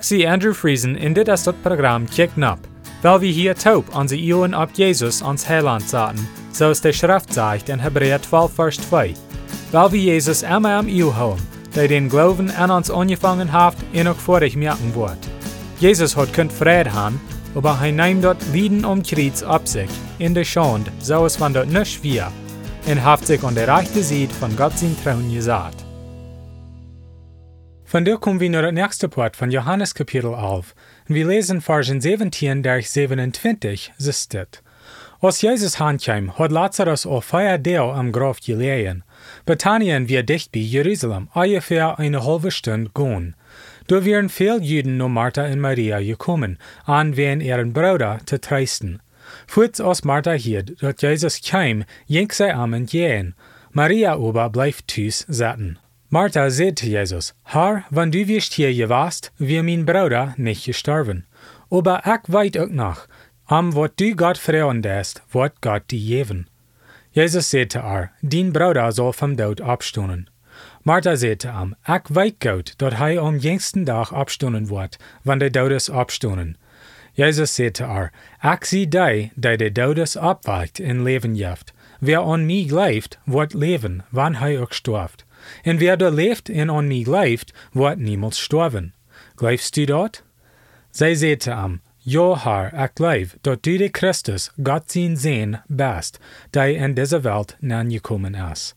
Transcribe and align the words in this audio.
Zie 0.00 0.26
Andrew 0.26 0.52
Friesen 0.52 0.96
in 0.96 1.14
dit 1.14 1.28
is 1.28 1.44
dat 1.44 1.62
programma 1.62 2.06
Kick 2.10 2.36
Nap, 2.36 2.58
weil 3.02 3.20
wir 3.20 3.32
hier 3.32 3.54
taub 3.54 3.94
an 3.94 4.08
sie 4.08 4.18
Ioen 4.18 4.52
ab 4.52 4.70
Jesus 4.74 5.22
ans 5.22 5.48
Heiland 5.48 5.88
zaten, 5.88 6.28
so 6.52 6.70
es 6.70 6.80
der 6.80 6.92
Schrift 6.92 7.32
sagt 7.32 7.68
in 7.68 7.78
Hebräer 7.78 8.20
12, 8.20 8.52
Vers 8.52 8.76
2. 8.88 9.14
Weil 9.70 9.92
wir 9.92 10.00
Jesus 10.00 10.42
immer 10.42 10.78
am 10.78 10.88
Io 10.88 11.14
haben, 11.14 11.40
der 11.76 11.86
den 11.86 12.08
Glauben 12.08 12.50
an 12.50 12.72
uns 12.72 12.90
angefangen 12.90 13.52
hat, 13.52 13.76
und 13.94 14.08
auch 14.08 14.16
vor 14.16 14.42
ich 14.42 14.56
merken 14.56 14.92
wird. 14.96 15.18
Jesus 15.78 16.16
hat 16.16 16.32
könnt 16.32 16.52
Frieden 16.52 16.92
haben, 16.92 17.20
aber 17.54 17.78
er 17.80 17.92
nimmt 17.92 18.24
dort 18.24 18.44
Lieden 18.52 18.84
um 18.84 19.04
Kreuz 19.04 19.44
ab 19.44 19.68
sich, 19.68 19.90
in 20.18 20.34
der 20.34 20.44
Schande, 20.44 20.90
so 20.98 21.26
es 21.26 21.36
von 21.36 21.54
dort 21.54 21.68
nicht 21.68 22.02
wir, 22.02 22.32
und 22.86 23.04
hat 23.04 23.24
sich 23.24 23.42
an 23.44 23.54
der 23.54 23.68
rechten 23.68 24.02
Seite 24.02 24.34
von 24.34 24.56
Gott 24.56 24.76
sein 24.76 24.96
Trauen 25.04 25.32
gesagt. 25.32 25.85
Von 27.88 28.04
der 28.04 28.18
kommen 28.18 28.40
wir 28.40 28.50
naar 28.50 28.64
het 28.64 28.74
nächste 28.74 29.08
Part 29.08 29.36
von 29.36 29.52
Johannes 29.52 29.94
Kapitel 29.94 30.34
11. 30.34 30.74
Und 31.08 31.14
wir 31.14 31.24
lesen 31.24 31.60
Versen 31.60 32.00
17 32.00 32.60
durch 32.64 32.90
27, 32.90 33.92
so 33.96 34.10
steht. 34.10 34.60
Als 35.20 35.40
Jesus 35.40 35.78
heimkwam, 35.78 36.36
hat 36.36 36.50
Lazarus 36.50 37.06
auf 37.06 37.26
vier 37.26 37.58
Deel 37.58 37.92
am 37.94 38.10
Graf 38.10 38.40
gelegen. 38.40 39.04
Bethanien 39.44 40.08
wir 40.08 40.24
dicht 40.24 40.50
bei 40.50 40.58
Jerusalem, 40.58 41.28
ungefähr 41.32 41.96
eine 41.96 42.24
halbe 42.24 42.50
Stunde 42.50 42.90
gehen. 42.92 43.36
Da 43.86 44.04
wären 44.04 44.30
viele 44.30 44.60
Juden 44.60 44.96
nur 44.96 45.08
Martha 45.08 45.44
und 45.44 45.60
Maria 45.60 46.00
gekommen, 46.00 46.58
an 46.86 47.16
wen 47.16 47.40
ihren 47.40 47.72
Bruder 47.72 48.18
zu 48.26 48.40
trösten. 48.40 49.00
Kurz 49.52 49.78
als 49.78 50.02
Martha 50.02 50.32
hielt, 50.32 50.82
dass 50.82 51.00
Jesus 51.00 51.40
kam, 51.40 51.84
ging 52.08 52.32
sie 52.32 52.50
am 52.52 52.72
entgegen. 52.72 53.36
Maria 53.70 54.14
aber 54.14 54.50
bleibt 54.50 54.88
tüß 54.88 55.26
satten. 55.28 55.78
Martha 56.16 56.48
zu 56.48 56.86
Jesus, 56.86 57.34
Herr, 57.44 57.84
wenn 57.90 58.10
du 58.10 58.26
wirst 58.26 58.54
hier 58.54 58.72
gewast, 58.72 59.32
wir 59.36 59.62
mein 59.62 59.84
Bruder 59.84 60.32
nicht 60.38 60.64
gestorben. 60.64 61.26
Aber 61.70 62.04
ich 62.06 62.32
weit 62.32 62.56
auch 62.56 62.70
noch, 62.70 63.06
am 63.44 63.74
wat 63.76 64.00
du 64.00 64.16
Gott 64.16 64.38
verandest, 64.38 65.22
wird 65.30 65.60
Gott 65.60 65.90
dir 65.90 66.00
geben. 66.00 66.46
Jesus 67.12 67.50
zu 67.50 67.58
ihr, 67.58 68.10
dein 68.22 68.54
Bruder 68.54 68.92
soll 68.92 69.12
vom 69.12 69.36
Tod 69.36 69.60
abstunden. 69.60 70.30
Martha 70.84 71.16
zu 71.16 71.32
ihm, 71.32 71.76
ich 71.86 72.14
weit 72.14 72.40
Gott, 72.40 72.72
dat 72.78 72.98
er 72.98 73.22
am 73.22 73.36
jüngsten 73.36 73.84
Tag 73.84 74.10
abstunden 74.10 74.70
wird, 74.70 74.96
wenn 75.22 75.38
der 75.38 75.52
Todes 75.52 75.90
abstunden. 75.90 76.56
Jesus 77.12 77.52
zu 77.56 77.64
ihr, 77.64 78.10
ich 78.42 78.64
sie 78.64 78.86
die, 78.86 79.32
die 79.36 79.58
der 79.58 79.74
Todes 79.74 80.16
abweicht 80.16 80.80
in 80.80 81.04
Leben 81.04 81.34
jaft. 81.34 81.74
Wer 82.00 82.22
an 82.22 82.46
mich 82.46 82.68
glaubt, 82.68 83.18
wird 83.26 83.52
leben, 83.52 84.02
wann 84.10 84.36
er 84.36 84.62
auch 84.62 84.72
stirbt. 84.72 85.25
En 85.62 85.78
wer 85.78 85.96
da 85.96 86.08
leeft 86.08 86.48
en 86.48 86.70
an 86.70 86.86
mij 86.86 87.02
gleift, 87.02 87.52
wordt 87.72 87.98
niemals 88.00 88.42
sterven. 88.42 88.94
Gleifst 89.34 89.74
du 89.74 89.84
dort? 89.84 90.22
Zij 90.90 91.14
zei 91.14 91.36
te 91.36 91.50
hem, 91.50 91.80
Ja, 91.98 92.38
Herr, 92.38 92.84
ik 92.84 92.90
gleif, 92.94 93.36
dat 93.40 93.62
du 93.62 93.76
de 93.76 93.88
Christus, 93.92 94.50
Gott 94.62 94.90
zijn 94.90 95.16
Sehn, 95.16 95.60
bist, 95.66 96.18
die 96.50 96.74
in 96.74 96.94
deze 96.94 97.20
Welt 97.20 97.56
gekommen 97.60 98.34
is. 98.34 98.74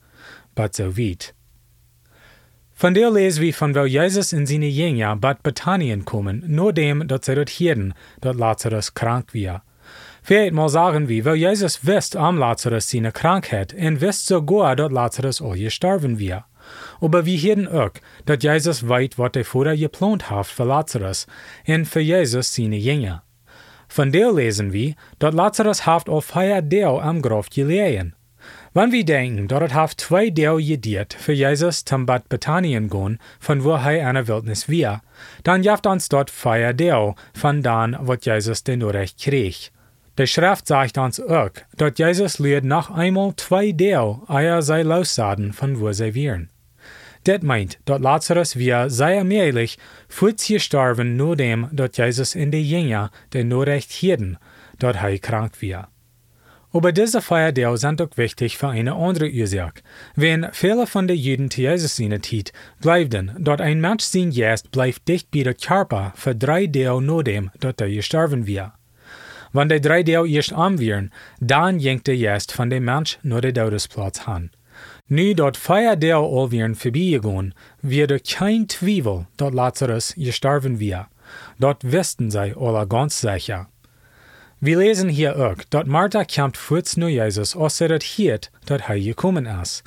But 0.54 0.76
so 0.76 0.92
weit. 0.96 1.34
Von 2.74 2.94
der 2.94 3.12
lesen 3.12 3.42
wir 3.42 3.54
von 3.54 3.76
wo 3.76 3.86
Jesus 3.86 4.34
in 4.34 4.46
seine 4.46 4.70
Jünger 4.70 5.16
Bad 5.16 5.44
Bethanien 5.44 6.06
kommen, 6.06 6.44
nur 6.48 6.74
dem, 6.74 7.08
dass 7.08 7.26
sie 7.26 7.36
dort 7.36 7.50
hirden, 7.50 7.94
dass 8.22 8.36
Lazarus 8.36 8.94
krank 8.94 9.34
war. 9.34 9.64
Vielleicht 10.24 10.54
mal 10.54 10.70
sagen 10.70 11.08
wir, 11.08 11.26
weil 11.26 11.36
Jesus 11.36 11.86
wisst 11.86 12.16
am 12.16 12.38
Lazarus 12.38 12.90
seine 12.90 13.12
Krankheit 13.12 13.74
und 13.74 14.02
wisst 14.02 14.26
sogar, 14.26 14.76
dass 14.76 14.92
Lazarus 14.92 15.42
auch 15.42 15.56
gestorben 15.56 16.20
war. 16.20 16.49
Aber 17.02 17.26
wir 17.26 17.38
hören 17.38 17.68
auch, 17.68 17.92
dass 18.26 18.44
Jesus 18.44 18.88
weiß, 18.88 19.12
was 19.18 19.32
er 19.36 19.46
vorher 19.46 19.78
geplant 19.78 20.30
hat 20.30 20.48
für 20.48 20.66
Lazarus 20.66 21.28
und 21.68 21.86
für 21.86 22.02
Jesus 22.02 22.54
seine 22.54 22.78
Jünger. 22.78 23.24
Von 23.88 24.12
der 24.12 24.32
lesen 24.32 24.72
wir, 24.72 24.94
dass 25.18 25.34
Lazarus 25.34 25.86
haft 25.86 26.10
auf 26.10 26.26
vier 26.26 26.62
Deel 26.62 27.00
am 27.02 27.22
Grab 27.22 27.50
gelegen. 27.50 28.14
Wenn 28.74 28.92
wir 28.92 29.04
denken, 29.04 29.48
dass 29.48 29.62
er 29.62 29.74
haft 29.74 30.02
zwei 30.02 30.30
Deel 30.30 30.58
gediert 30.58 31.14
für 31.14 31.34
Jesus 31.34 31.86
zum 31.86 32.06
Bad 32.06 32.30
Bethanien 32.30 32.88
gehen, 32.88 33.18
von 33.40 33.64
wo 33.64 33.72
er 33.72 34.08
eine 34.08 34.28
Wildnis 34.28 34.70
war, 34.70 35.02
dann 35.44 35.64
jaft 35.64 35.88
uns 35.88 36.08
dort 36.08 36.30
vier 36.30 36.74
Deel 36.74 37.16
von 37.34 37.64
dann, 37.64 37.98
was 38.00 38.20
Jesus 38.24 38.64
denn 38.64 38.80
nur 38.80 38.94
recht 38.94 39.20
krieg. 39.20 39.72
Der 40.20 40.28
Schrift 40.28 40.68
sagt 40.68 40.98
uns 40.98 41.20
auch, 41.20 41.50
dass 41.78 41.94
Jesus 41.96 42.40
lehrt 42.40 42.66
noch 42.66 42.92
einmal 42.92 43.34
zwei 43.38 43.72
Deel, 43.72 44.18
eier 44.28 44.62
sei 44.62 44.84
lossaden, 44.84 45.52
von 45.52 45.80
wo 45.80 45.92
sie 45.92 46.14
wären. 46.14 46.50
Det 47.26 47.44
meint, 47.44 47.78
dat 47.86 48.02
Lazarus 48.02 48.56
wir 48.56 48.90
sehr 48.90 49.20
allmählich 49.20 49.78
kurz 50.20 50.48
gestorben 50.48 51.18
nur 51.18 51.36
dem, 51.36 51.68
dat 51.72 51.98
Jesus 51.98 52.36
in 52.36 52.52
de 52.52 52.62
Jünger 52.62 53.12
der 53.34 53.44
nur 53.44 53.68
recht 53.68 53.92
hielten, 53.92 54.38
dat 54.78 54.96
er 54.96 55.20
krank 55.20 55.62
war. 55.62 55.90
Aber 56.72 56.92
diese 56.92 57.22
Feiertage 57.22 57.78
sind 57.78 58.02
auch 58.02 58.16
wichtig 58.16 58.58
für 58.58 58.70
eine 58.70 58.94
andere 58.94 59.30
Ursache. 59.30 59.82
Wenn 60.16 60.48
viele 60.52 60.86
von 60.86 61.08
den 61.08 61.18
Juden 61.18 61.50
zu 61.50 61.62
Jesus 61.62 61.96
der 61.96 62.22
Zeit 62.22 62.54
glaubten, 62.80 63.32
dass 63.40 63.60
ein 63.60 63.82
Mensch 63.82 64.04
sein 64.04 64.32
Geist 64.32 64.70
bleibt 64.70 65.08
dicht 65.08 65.32
bei 65.32 65.44
der 65.44 65.56
Körper 65.56 66.14
für 66.16 66.36
drei 66.36 66.68
Tage 66.68 67.02
nur 67.02 67.24
dem, 67.24 67.50
dat 67.60 67.82
er 67.82 67.90
gestorben 67.90 68.48
war. 68.48 68.78
Wenn 69.52 69.68
die 69.68 69.82
drei 69.82 70.04
Tage 70.04 70.30
erst 70.30 70.54
arm 70.54 70.80
wären, 70.80 71.12
dann 71.40 71.80
jenkt 71.80 72.06
der 72.06 72.18
Geist 72.18 72.52
von 72.52 72.70
dem 72.70 72.86
Mensch 72.86 73.18
nur 73.24 73.42
den 73.42 73.56
Todesplatz 73.56 74.28
an. 74.28 74.52
Nu 75.12 75.34
dat 75.34 75.58
vier 75.58 75.96
der 75.96 76.16
alweer 76.16 76.76
voorbijgegaan, 76.76 77.54
wird 77.82 78.24
kein 78.24 78.68
Zweifel, 78.70 79.26
dat 79.38 79.54
Lazarus 79.54 80.14
gestorben 80.16 80.80
war. 80.80 81.08
Dort 81.58 81.84
wisten 81.84 82.30
sie 82.30 82.54
alle 82.56 82.86
ganz 82.86 83.20
sicher. 83.20 83.68
Wir 84.60 84.78
lesen 84.78 85.10
hier 85.10 85.36
auch, 85.36 85.64
dass 85.72 85.88
Martha 85.88 86.24
kämpft 86.26 86.68
kurz 86.68 86.96
nur 86.96 87.10
Jesus, 87.10 87.56
als 87.56 87.82
er 87.82 87.88
das 87.88 88.04
hielt, 88.04 88.52
dass 88.68 88.82
er 88.88 89.00
gekommen 89.00 89.48
ist. 89.48 89.84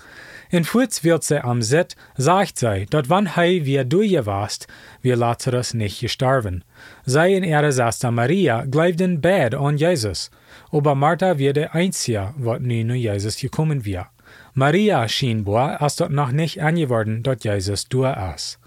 In 0.50 0.64
kurz 0.64 1.04
wird 1.04 1.22
sie 1.22 1.44
am 1.44 1.62
Set, 1.62 1.94
sagt 2.16 2.58
sie, 2.58 2.86
dass 2.90 3.08
wenn 3.08 3.26
er 3.26 3.64
wieder 3.64 3.84
durchgewast, 3.84 4.66
wir 5.02 5.14
Lazarus 5.14 5.72
nicht 5.72 6.00
gestorben. 6.00 6.64
Sei 7.06 7.36
in 7.36 7.44
ihrer 7.44 7.70
Schwester 7.70 8.10
Maria 8.10 8.64
bleibt 8.66 9.00
in 9.00 9.20
Bett 9.20 9.54
an 9.54 9.76
Jesus, 9.76 10.32
aber 10.72 10.96
Martha 10.96 11.38
wird 11.38 11.58
der 11.58 11.74
Einzige, 11.76 12.34
was 12.38 12.58
nun 12.58 12.88
nur 12.88 12.96
Jesus 12.96 13.36
gekommen 13.36 13.84
wird. 13.84 14.06
Maria 14.54 15.08
scheinbar 15.08 15.80
als 15.80 15.96
dort 15.96 16.10
noch 16.10 16.30
nicht 16.30 16.60
angeworden, 16.60 17.22
dort 17.22 17.44
Jesus 17.44 17.88
durch 17.88 18.16
ist. 18.34 18.58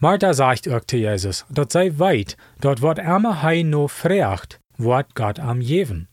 Martha 0.00 0.34
sagt 0.34 0.68
auch 0.68 0.84
zu 0.84 0.96
Jesus, 0.96 1.46
dort 1.50 1.70
sei 1.70 1.92
weit, 1.98 2.36
dort 2.60 2.82
wird 2.82 2.98
immer 2.98 3.42
hei 3.42 3.62
no 3.62 3.86
frecht, 3.86 4.58
wird 4.76 5.14
Gott 5.14 5.38
am 5.38 5.60
Jeven. 5.60 6.08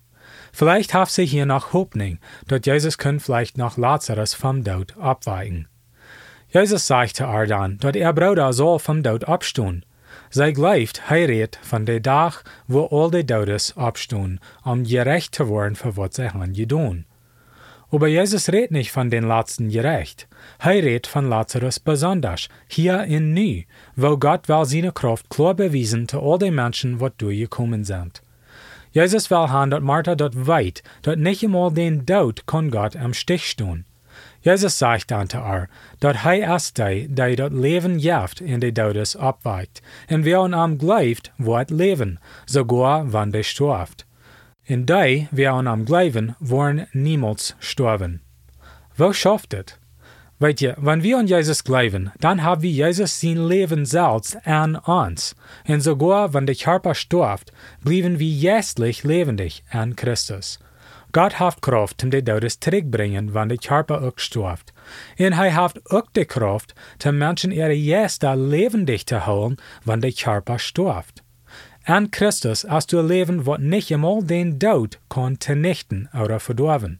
Vielleicht 0.54 0.94
hat 0.94 1.10
sie 1.10 1.26
hier 1.26 1.48
noch 1.48 1.74
Hoffnung, 1.74 2.20
dort 2.48 2.68
Jesus 2.68 3.00
könnt 3.00 3.24
vielleicht 3.24 3.58
noch 3.58 3.78
Lazarus 3.78 4.36
vom 4.36 4.64
Tod 4.64 4.96
abweichen. 4.98 5.68
Jesus 6.50 6.86
sagt 6.86 7.16
zu 7.16 7.24
ihr 7.24 7.48
dann, 7.48 7.80
dort 7.80 7.96
er 7.96 8.14
Bruder 8.14 8.54
soll 8.54 8.78
vom 8.78 9.02
Tod 9.02 9.24
abstehen. 9.28 9.84
Sei 10.30 10.52
gleift 10.52 11.10
heirat 11.10 11.58
von 11.64 11.86
der 11.86 12.04
Tag, 12.04 12.44
wo 12.68 12.86
all 12.86 13.10
die 13.10 13.26
Todes 13.26 13.76
abstehen, 13.78 14.40
um 14.64 14.84
gerecht 14.84 15.34
zu 15.34 15.50
werden 15.50 15.76
für 15.76 15.98
was 15.98 16.16
sie 16.16 16.30
haben 16.30 16.54
getan. 16.54 17.06
Aber 17.92 18.08
Jesus 18.08 18.48
redet 18.50 18.72
nicht 18.72 18.92
von 18.92 19.10
den 19.10 19.28
Letzten 19.28 19.70
gerecht. 19.70 20.28
Er 20.60 20.72
redet 20.72 21.08
von 21.08 21.28
Lazarus 21.28 21.80
besonders, 21.80 22.48
hier 22.68 23.04
in 23.04 23.34
Nu, 23.34 23.64
wo 23.98 24.18
Gott 24.18 24.48
will 24.48 24.66
seine 24.66 24.94
Kraft 24.94 25.30
klar 25.30 25.54
bewiesen 25.54 26.08
zu 26.08 26.22
all 26.22 26.40
den 26.40 26.56
Menschen, 26.56 27.00
die 27.00 27.10
durchgekommen 27.18 27.84
sind. 27.84 28.22
Jesus 28.94 29.30
will 29.30 29.50
haben, 29.50 29.72
dass 29.72 29.82
Martha 29.82 30.16
dort 30.16 30.48
weit, 30.48 30.84
dass 31.02 31.18
nicht 31.18 31.44
einmal 31.44 31.72
den 31.72 32.06
Tod 32.06 32.48
kann 32.48 32.72
Gott 32.72 32.96
am 32.96 33.14
Stich 33.14 33.46
stehen. 33.46 33.86
Jesus 34.42 34.80
sagt 34.80 35.12
dann 35.12 35.30
zu 35.30 35.38
ihr, 35.38 35.68
dass 36.00 36.18
er 36.26 36.56
ist 36.56 36.78
der, 36.78 37.08
der 37.08 37.36
das 37.36 37.52
Leben 37.52 38.00
jaft 38.00 38.42
in 38.42 38.60
die 38.60 38.74
Todes 38.74 39.16
abweicht, 39.16 39.82
und 40.10 40.26
wer 40.26 40.40
an 40.40 40.54
ihm 40.54 40.78
glaubt, 40.78 41.32
wird 41.38 41.72
leben, 41.72 42.20
sogar 42.46 43.14
wenn 43.14 43.32
der 43.32 43.44
stirbt. 43.44 44.06
En 44.66 44.86
die, 44.86 45.28
wer 45.32 45.54
an 45.54 45.68
am 45.68 45.86
Glauben, 45.86 46.36
wollen 46.40 46.88
niemals 46.94 47.56
sterben. 47.60 48.22
Wo 48.96 49.14
schafft 49.14 49.54
es? 49.54 49.78
Weet 50.42 50.60
je, 50.60 50.74
wenn 50.78 51.04
wir 51.04 51.20
an 51.20 51.28
Jesus 51.28 51.64
glauben, 51.64 52.12
dann 52.20 52.42
haben 52.42 52.64
wir 52.64 52.72
Jesus 52.72 53.20
sein 53.22 53.48
Leben 53.48 53.86
selbst 53.86 54.38
an 54.48 54.76
uns. 54.76 55.36
Und 55.68 55.82
sogar 55.82 56.34
wenn 56.34 56.48
der 56.48 56.56
Körper 56.56 56.96
stirbt, 56.96 57.52
bleiben 57.84 58.18
wir 58.18 58.28
jästlich 58.28 59.04
lebendig 59.04 59.64
an 59.70 59.96
Christus. 59.96 60.58
Gott 61.12 61.40
hat 61.40 61.62
Kraft, 61.62 62.04
um 62.04 62.10
die 62.10 62.24
Todes 62.24 62.60
zurückbringen, 62.60 63.36
wenn 63.36 63.50
der 63.50 63.60
Körper 63.60 64.02
auch 64.02 64.18
stirbt. 64.18 64.74
Und 65.20 65.34
er 65.34 65.56
hat 65.56 65.80
auch 65.92 66.10
die 66.16 66.26
Kraft, 66.26 66.74
um 67.06 67.20
Menschen 67.20 67.52
ihre 67.52 67.74
Jäste 67.74 68.34
lebendig 68.34 69.06
zu 69.06 69.28
holen, 69.28 69.58
wenn 69.86 70.02
der 70.02 70.12
Körper 70.12 70.58
stirbt. 70.58 71.22
An 71.86 72.12
Christus 72.12 72.64
hast 72.64 72.92
du 72.92 73.02
Leben, 73.02 73.48
was 73.48 73.60
nicht 73.60 73.92
einmal 73.92 74.24
den 74.24 74.60
Tod 74.60 75.00
kann 75.10 75.38
vernichten 75.38 76.10
oder 76.14 76.40
verdorben. 76.40 77.00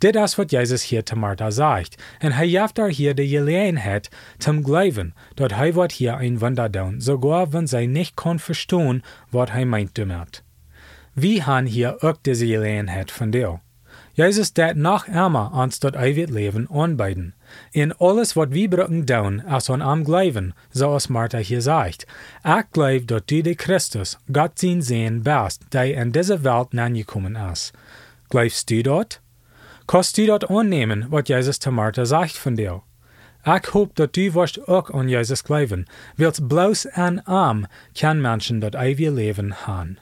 Dit 0.00 0.14
is 0.14 0.36
wat 0.36 0.52
Jezus 0.52 0.82
hier 0.82 1.04
te 1.04 1.16
Martha 1.16 1.50
sagt. 1.50 1.96
En 2.18 2.32
hij 2.32 2.48
heeft 2.48 2.74
daar 2.74 2.88
hier 2.88 3.14
de 3.14 3.28
gelegenheid 3.28 4.10
zum 4.38 4.64
Glauben, 4.64 5.14
dat 5.34 5.50
hij 5.50 5.72
wat 5.72 5.92
hier 5.92 6.16
ein 6.16 6.38
Wunder 6.38 6.70
doen, 6.70 7.00
sogar 7.00 7.50
wenn 7.50 7.68
zij 7.68 7.86
nicht 7.86 8.14
kon 8.14 8.38
verstaan 8.38 9.02
wat 9.30 9.50
hij 9.50 9.64
meint 9.64 9.94
damit. 9.94 10.42
Wie 11.12 11.40
han 11.40 11.64
hier 11.64 12.02
ook 12.02 12.18
deze 12.22 12.46
gelegenheid 12.46 13.12
van 13.12 13.30
deel. 13.30 13.60
Jezus 14.12 14.52
dat 14.52 14.74
nog 14.74 15.06
eenmaal 15.06 15.50
ons 15.54 15.78
dat 15.78 15.94
eeuwig 15.94 16.28
leven 16.28 16.68
aanbieden. 16.72 17.34
In 17.70 17.96
alles 17.96 18.32
wat 18.32 18.48
we 18.48 18.68
brücken 18.68 19.04
doen, 19.04 19.44
als 19.44 19.68
on 19.68 19.80
am 19.80 20.04
Glauben, 20.04 20.54
zoals 20.70 21.06
Martha 21.06 21.38
hier 21.38 21.62
sagt. 21.62 22.06
Ich 22.44 22.70
glaube, 22.70 23.04
dat 23.04 23.28
du 23.28 23.42
de 23.42 23.54
Christus, 23.54 24.18
Gott 24.32 24.58
sein 24.58 24.82
Sehen 24.82 25.22
bist, 25.22 25.62
der 25.72 25.94
in 25.94 26.12
diese 26.12 26.42
Welt 26.44 26.72
nangekommen 26.72 27.36
ist. 27.52 27.72
Glaubst 28.28 28.70
du 28.70 28.82
dort? 28.82 29.20
Kannst 29.86 30.16
du 30.16 30.26
dort 30.26 30.50
annehmen, 30.50 31.06
was 31.10 31.28
Jesus 31.28 31.58
zu 31.58 31.70
Martha 31.70 32.04
sagt 32.04 32.36
von 32.36 32.56
dir? 32.56 32.82
Ich 33.44 33.72
hoop 33.72 33.94
dat 33.94 34.16
du 34.16 34.34
wirst 34.34 34.68
auch 34.68 34.90
an 34.90 35.08
Jesus 35.08 35.44
glauben, 35.44 35.86
wils 36.16 36.46
bloß 36.46 36.86
an 36.94 37.22
am 37.24 37.66
kann 37.94 38.20
Menschen 38.20 38.60
dat 38.60 38.74
ewige 38.74 39.10
Leben 39.10 39.66
haben. 39.66 39.96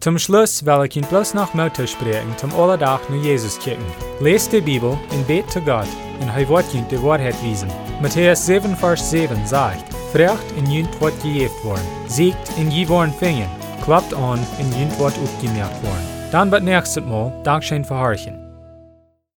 Zum 0.00 0.18
Schluss 0.18 0.64
will 0.64 0.86
ich 0.86 0.96
Ihnen 0.96 1.06
bloß 1.06 1.34
noch 1.34 1.52
Motto 1.52 1.86
sprechen, 1.86 2.34
zum 2.38 2.54
Allerdach 2.54 3.06
nur 3.10 3.22
Jesus 3.22 3.58
kicken. 3.58 3.84
Lest 4.18 4.50
die 4.50 4.62
Bibel 4.62 4.98
und 5.10 5.26
bet 5.26 5.50
zu 5.50 5.60
Gott, 5.60 5.86
und 6.20 6.28
er 6.28 6.48
wird 6.48 6.72
Ihnen 6.72 6.88
die 6.88 7.02
Wahrheit 7.02 7.34
wiesen. 7.44 7.68
Matthäus 8.00 8.46
7, 8.46 8.74
Vers 8.76 9.10
7 9.10 9.46
sagt, 9.46 9.84
Frecht 10.10 10.52
in 10.56 10.70
jünt 10.70 11.00
wird 11.02 11.22
gejeft 11.22 11.62
worden, 11.62 11.86
siegt 12.06 12.50
in 12.56 12.70
je 12.70 12.88
worden 12.88 13.12
fingen, 13.12 13.50
klappt 13.84 14.14
an 14.14 14.40
in 14.58 14.72
jünt 14.72 14.98
wird 14.98 15.18
aufgemerkt 15.18 15.82
worden. 15.82 16.08
Dann 16.32 16.50
wird 16.50 16.62
nächstes 16.62 17.04
Mal 17.04 17.30
Dankeschön 17.44 17.84
für 17.84 17.98
Horchen. 17.98 18.39